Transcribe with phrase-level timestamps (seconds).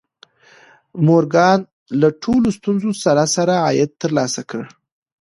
[1.05, 1.59] مورګان
[2.01, 4.63] له ټولو ستونزو سره سره عاید ترلاسه کړ